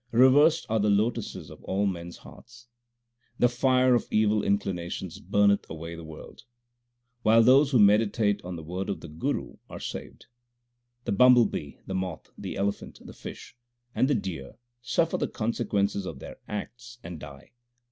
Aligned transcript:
Reversed 0.11 0.65
are 0.67 0.79
the 0.79 0.89
lotuses 0.89 1.51
of 1.51 1.63
all 1.63 1.85
men 1.85 2.07
s 2.07 2.17
hearts: 2.17 2.65
The 3.37 3.47
fire 3.47 3.93
of 3.93 4.07
evil 4.09 4.43
inclinations 4.43 5.19
burneth 5.19 5.69
away 5.69 5.93
the 5.93 6.03
world, 6.03 6.41
While 7.21 7.43
those 7.43 7.69
who 7.69 7.77
meditate 7.77 8.41
on 8.43 8.55
the 8.55 8.63
word 8.63 8.89
of 8.89 9.01
the 9.01 9.07
Guru 9.07 9.57
are 9.69 9.79
saved. 9.79 10.25
The 11.03 11.11
bumble 11.11 11.45
bee, 11.45 11.81
the 11.85 11.93
moth, 11.93 12.31
the 12.35 12.57
elephant, 12.57 12.97
the 13.05 13.13
fish, 13.13 13.55
And 13.93 14.07
the 14.07 14.15
deer 14.15 14.45
1 14.47 14.53
suffer 14.81 15.17
the 15.19 15.27
consequences 15.27 16.07
of 16.07 16.17
their 16.17 16.37
acts 16.47 16.97
and 17.03 17.19
die. 17.19 17.51